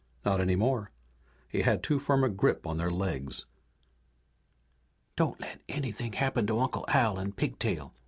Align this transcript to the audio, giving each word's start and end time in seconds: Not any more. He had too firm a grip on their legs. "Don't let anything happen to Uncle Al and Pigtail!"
Not 0.25 0.41
any 0.41 0.55
more. 0.55 0.89
He 1.47 1.61
had 1.61 1.83
too 1.83 1.99
firm 1.99 2.23
a 2.23 2.29
grip 2.29 2.65
on 2.65 2.77
their 2.77 2.89
legs. 2.89 3.45
"Don't 5.15 5.39
let 5.39 5.61
anything 5.69 6.13
happen 6.13 6.47
to 6.47 6.59
Uncle 6.59 6.85
Al 6.87 7.19
and 7.19 7.37
Pigtail!" 7.37 7.93